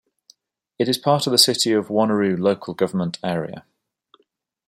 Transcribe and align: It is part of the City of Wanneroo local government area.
It 0.79 0.89
is 0.89 0.97
part 0.97 1.27
of 1.27 1.31
the 1.31 1.37
City 1.37 1.73
of 1.73 1.89
Wanneroo 1.89 2.35
local 2.35 2.73
government 2.73 3.19
area. 3.23 3.67